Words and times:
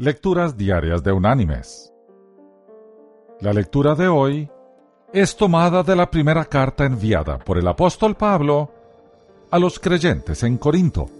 Lecturas 0.00 0.56
Diarias 0.56 1.02
de 1.02 1.10
Unánimes. 1.10 1.92
La 3.40 3.52
lectura 3.52 3.96
de 3.96 4.06
hoy 4.06 4.48
es 5.12 5.36
tomada 5.36 5.82
de 5.82 5.96
la 5.96 6.08
primera 6.08 6.44
carta 6.44 6.84
enviada 6.84 7.36
por 7.36 7.58
el 7.58 7.66
apóstol 7.66 8.14
Pablo 8.14 8.70
a 9.50 9.58
los 9.58 9.80
creyentes 9.80 10.44
en 10.44 10.56
Corinto. 10.56 11.10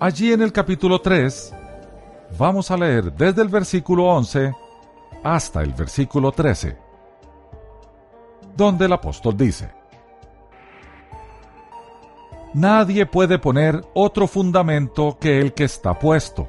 Allí 0.00 0.32
en 0.32 0.42
el 0.42 0.52
capítulo 0.52 1.00
3 1.00 1.54
vamos 2.36 2.68
a 2.72 2.76
leer 2.76 3.12
desde 3.12 3.42
el 3.42 3.48
versículo 3.48 4.06
11 4.06 4.52
hasta 5.22 5.62
el 5.62 5.74
versículo 5.74 6.32
13, 6.32 6.76
donde 8.56 8.86
el 8.86 8.92
apóstol 8.92 9.36
dice, 9.36 9.70
Nadie 12.54 13.06
puede 13.06 13.38
poner 13.38 13.84
otro 13.94 14.26
fundamento 14.26 15.16
que 15.20 15.38
el 15.38 15.54
que 15.54 15.62
está 15.62 15.96
puesto 15.96 16.48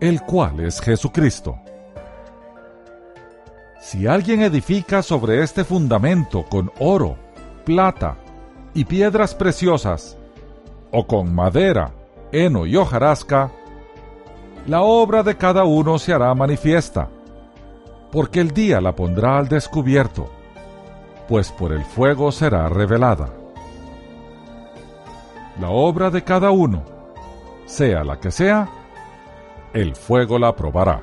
el 0.00 0.22
cual 0.22 0.60
es 0.60 0.80
Jesucristo. 0.80 1.58
Si 3.80 4.06
alguien 4.06 4.42
edifica 4.42 5.02
sobre 5.02 5.42
este 5.42 5.64
fundamento 5.64 6.44
con 6.44 6.72
oro, 6.78 7.16
plata 7.64 8.16
y 8.74 8.84
piedras 8.84 9.34
preciosas, 9.34 10.16
o 10.90 11.06
con 11.06 11.34
madera, 11.34 11.92
heno 12.32 12.66
y 12.66 12.76
hojarasca, 12.76 13.50
la 14.66 14.82
obra 14.82 15.22
de 15.22 15.36
cada 15.36 15.64
uno 15.64 15.98
se 15.98 16.12
hará 16.12 16.34
manifiesta, 16.34 17.08
porque 18.10 18.40
el 18.40 18.50
día 18.50 18.80
la 18.80 18.94
pondrá 18.94 19.38
al 19.38 19.48
descubierto, 19.48 20.28
pues 21.28 21.52
por 21.52 21.72
el 21.72 21.84
fuego 21.84 22.32
será 22.32 22.68
revelada. 22.68 23.30
La 25.60 25.70
obra 25.70 26.10
de 26.10 26.22
cada 26.24 26.50
uno, 26.50 26.82
sea 27.66 28.04
la 28.04 28.18
que 28.18 28.30
sea, 28.30 28.68
el 29.76 29.94
fuego 29.94 30.38
la 30.38 30.56
probará. 30.56 31.02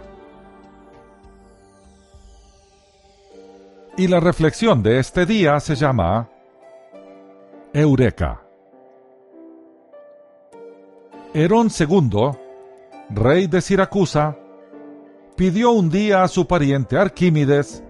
Y 3.96 4.08
la 4.08 4.20
reflexión 4.20 4.82
de 4.82 4.98
este 4.98 5.28
día 5.28 5.60
se 5.60 5.76
llama 5.76 6.28
Eureka. 7.72 8.42
Herón 11.36 11.70
II, 11.80 12.32
rey 13.12 13.46
de 13.46 13.62
Siracusa, 13.62 14.36
pidió 15.36 15.70
un 15.70 15.92
día 15.92 16.24
a 16.24 16.28
su 16.28 16.48
pariente 16.48 16.98
Arquímedes 16.98 17.84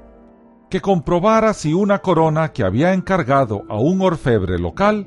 que 0.70 0.82
comprobara 0.82 1.54
si 1.54 1.74
una 1.74 2.00
corona 2.00 2.52
que 2.52 2.64
había 2.64 2.94
encargado 2.94 3.64
a 3.70 3.78
un 3.78 4.02
orfebre 4.02 4.60
local 4.60 5.06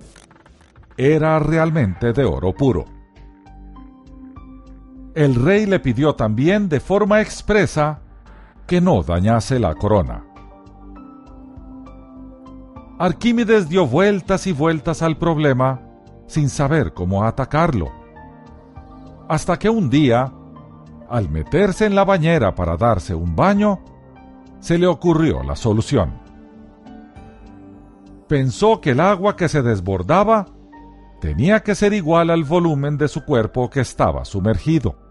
era 0.96 1.38
realmente 1.38 2.14
de 2.14 2.24
oro 2.24 2.54
puro 2.54 2.95
el 5.16 5.34
rey 5.34 5.64
le 5.64 5.80
pidió 5.80 6.14
también 6.14 6.68
de 6.68 6.78
forma 6.78 7.22
expresa 7.22 8.00
que 8.66 8.82
no 8.82 9.02
dañase 9.02 9.58
la 9.58 9.74
corona. 9.74 10.26
Arquímedes 12.98 13.70
dio 13.70 13.86
vueltas 13.86 14.46
y 14.46 14.52
vueltas 14.52 15.00
al 15.00 15.16
problema 15.16 15.80
sin 16.26 16.50
saber 16.50 16.92
cómo 16.92 17.24
atacarlo. 17.24 17.90
Hasta 19.26 19.58
que 19.58 19.70
un 19.70 19.88
día, 19.88 20.30
al 21.08 21.30
meterse 21.30 21.86
en 21.86 21.94
la 21.94 22.04
bañera 22.04 22.54
para 22.54 22.76
darse 22.76 23.14
un 23.14 23.34
baño, 23.34 23.80
se 24.60 24.76
le 24.76 24.86
ocurrió 24.86 25.42
la 25.42 25.56
solución. 25.56 26.12
Pensó 28.28 28.82
que 28.82 28.90
el 28.90 29.00
agua 29.00 29.34
que 29.34 29.48
se 29.48 29.62
desbordaba 29.62 30.44
tenía 31.22 31.60
que 31.60 31.74
ser 31.74 31.94
igual 31.94 32.28
al 32.28 32.44
volumen 32.44 32.98
de 32.98 33.08
su 33.08 33.24
cuerpo 33.24 33.70
que 33.70 33.80
estaba 33.80 34.26
sumergido. 34.26 35.05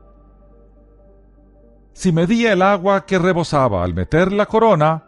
Si 1.96 2.12
medía 2.12 2.52
el 2.52 2.62
agua 2.62 3.06
que 3.06 3.18
rebosaba 3.18 3.82
al 3.82 3.94
meter 3.94 4.34
la 4.34 4.48
corona, 4.48 5.06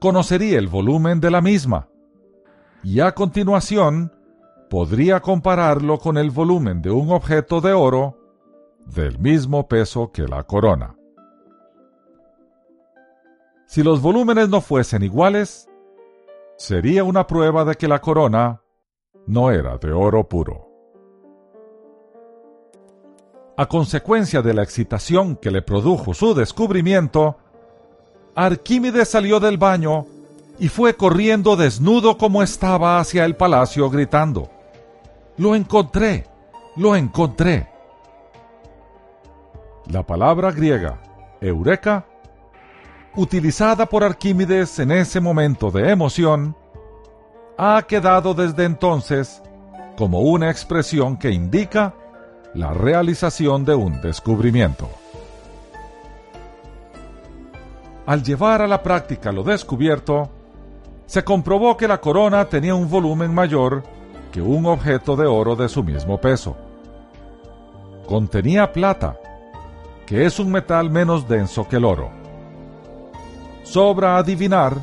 conocería 0.00 0.58
el 0.58 0.66
volumen 0.66 1.20
de 1.20 1.30
la 1.30 1.40
misma, 1.40 1.88
y 2.82 2.98
a 2.98 3.12
continuación 3.12 4.12
podría 4.68 5.20
compararlo 5.20 5.98
con 5.98 6.18
el 6.18 6.32
volumen 6.32 6.82
de 6.82 6.90
un 6.90 7.12
objeto 7.12 7.60
de 7.60 7.72
oro 7.72 8.18
del 8.84 9.20
mismo 9.20 9.68
peso 9.68 10.10
que 10.10 10.26
la 10.26 10.42
corona. 10.42 10.96
Si 13.66 13.84
los 13.84 14.02
volúmenes 14.02 14.48
no 14.48 14.60
fuesen 14.60 15.04
iguales, 15.04 15.68
sería 16.56 17.04
una 17.04 17.28
prueba 17.28 17.64
de 17.64 17.76
que 17.76 17.86
la 17.86 18.00
corona 18.00 18.60
no 19.28 19.52
era 19.52 19.78
de 19.78 19.92
oro 19.92 20.28
puro. 20.28 20.66
A 23.58 23.66
consecuencia 23.66 24.42
de 24.42 24.52
la 24.52 24.62
excitación 24.62 25.36
que 25.36 25.50
le 25.50 25.62
produjo 25.62 26.12
su 26.12 26.34
descubrimiento, 26.34 27.38
Arquímedes 28.34 29.08
salió 29.08 29.40
del 29.40 29.56
baño 29.56 30.04
y 30.58 30.68
fue 30.68 30.94
corriendo 30.94 31.56
desnudo 31.56 32.18
como 32.18 32.42
estaba 32.42 32.98
hacia 32.98 33.24
el 33.24 33.34
palacio 33.34 33.88
gritando, 33.88 34.50
Lo 35.38 35.54
encontré, 35.54 36.26
lo 36.76 36.96
encontré. 36.96 37.66
La 39.90 40.02
palabra 40.02 40.50
griega, 40.52 41.00
eureka, 41.40 42.04
utilizada 43.14 43.86
por 43.86 44.04
Arquímedes 44.04 44.78
en 44.80 44.90
ese 44.90 45.18
momento 45.18 45.70
de 45.70 45.90
emoción, 45.90 46.54
ha 47.56 47.82
quedado 47.88 48.34
desde 48.34 48.64
entonces 48.64 49.42
como 49.96 50.20
una 50.20 50.50
expresión 50.50 51.16
que 51.16 51.30
indica 51.30 51.94
la 52.56 52.72
realización 52.72 53.66
de 53.66 53.74
un 53.74 54.00
descubrimiento. 54.00 54.88
Al 58.06 58.22
llevar 58.22 58.62
a 58.62 58.66
la 58.66 58.82
práctica 58.82 59.30
lo 59.30 59.42
descubierto, 59.42 60.30
se 61.04 61.22
comprobó 61.22 61.76
que 61.76 61.86
la 61.86 62.00
corona 62.00 62.46
tenía 62.46 62.74
un 62.74 62.88
volumen 62.88 63.34
mayor 63.34 63.82
que 64.32 64.40
un 64.40 64.64
objeto 64.64 65.16
de 65.16 65.26
oro 65.26 65.54
de 65.54 65.68
su 65.68 65.84
mismo 65.84 66.18
peso. 66.18 66.56
Contenía 68.06 68.72
plata, 68.72 69.18
que 70.06 70.24
es 70.24 70.38
un 70.38 70.50
metal 70.50 70.88
menos 70.88 71.28
denso 71.28 71.68
que 71.68 71.76
el 71.76 71.84
oro. 71.84 72.10
Sobra 73.64 74.16
adivinar 74.16 74.76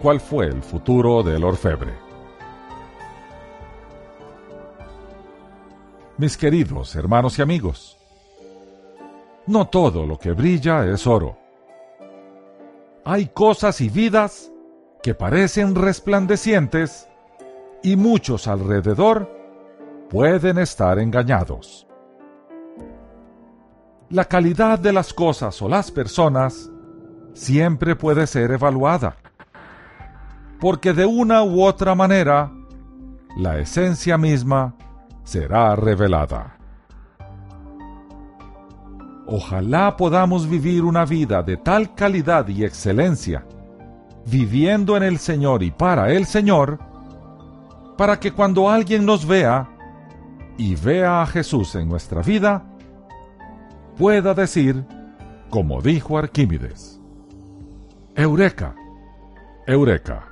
cuál 0.00 0.20
fue 0.20 0.46
el 0.46 0.62
futuro 0.62 1.24
del 1.24 1.42
orfebre. 1.42 2.11
Mis 6.22 6.36
queridos 6.36 6.94
hermanos 6.94 7.36
y 7.40 7.42
amigos. 7.42 7.98
No 9.48 9.66
todo 9.66 10.06
lo 10.06 10.20
que 10.20 10.30
brilla 10.30 10.86
es 10.86 11.04
oro. 11.04 11.36
Hay 13.04 13.26
cosas 13.26 13.80
y 13.80 13.88
vidas 13.88 14.52
que 15.02 15.16
parecen 15.16 15.74
resplandecientes 15.74 17.08
y 17.82 17.96
muchos 17.96 18.46
alrededor 18.46 19.28
pueden 20.10 20.58
estar 20.58 21.00
engañados. 21.00 21.88
La 24.08 24.26
calidad 24.26 24.78
de 24.78 24.92
las 24.92 25.12
cosas 25.12 25.60
o 25.60 25.68
las 25.68 25.90
personas 25.90 26.70
siempre 27.32 27.96
puede 27.96 28.28
ser 28.28 28.52
evaluada, 28.52 29.16
porque 30.60 30.92
de 30.92 31.04
una 31.04 31.42
u 31.42 31.64
otra 31.64 31.96
manera, 31.96 32.52
la 33.36 33.58
esencia 33.58 34.16
misma 34.16 34.76
será 35.24 35.76
revelada. 35.76 36.56
Ojalá 39.26 39.96
podamos 39.96 40.48
vivir 40.48 40.84
una 40.84 41.04
vida 41.04 41.42
de 41.42 41.56
tal 41.56 41.94
calidad 41.94 42.48
y 42.48 42.64
excelencia, 42.64 43.46
viviendo 44.26 44.96
en 44.96 45.04
el 45.04 45.18
Señor 45.18 45.62
y 45.62 45.70
para 45.70 46.12
el 46.12 46.26
Señor, 46.26 46.78
para 47.96 48.18
que 48.18 48.32
cuando 48.32 48.68
alguien 48.68 49.06
nos 49.06 49.26
vea 49.26 49.68
y 50.58 50.74
vea 50.74 51.22
a 51.22 51.26
Jesús 51.26 51.74
en 51.76 51.88
nuestra 51.88 52.20
vida, 52.20 52.64
pueda 53.96 54.34
decir, 54.34 54.84
como 55.50 55.80
dijo 55.80 56.18
Arquímedes, 56.18 57.00
Eureka, 58.14 58.74
Eureka. 59.66 60.31